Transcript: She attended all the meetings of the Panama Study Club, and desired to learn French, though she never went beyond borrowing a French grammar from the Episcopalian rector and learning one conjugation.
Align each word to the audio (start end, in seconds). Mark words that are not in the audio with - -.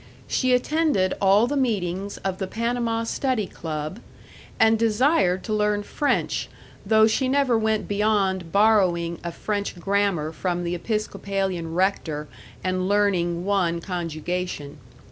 She 0.25 0.51
attended 0.51 1.13
all 1.21 1.45
the 1.45 1.55
meetings 1.55 2.17
of 2.25 2.39
the 2.39 2.47
Panama 2.47 3.03
Study 3.03 3.45
Club, 3.45 3.99
and 4.59 4.79
desired 4.79 5.43
to 5.43 5.53
learn 5.53 5.83
French, 5.83 6.49
though 6.83 7.05
she 7.05 7.27
never 7.29 7.55
went 7.55 7.87
beyond 7.87 8.51
borrowing 8.51 9.19
a 9.23 9.31
French 9.31 9.77
grammar 9.79 10.31
from 10.31 10.63
the 10.63 10.73
Episcopalian 10.73 11.75
rector 11.75 12.27
and 12.63 12.89
learning 12.89 13.45
one 13.45 13.79
conjugation. 13.79 14.79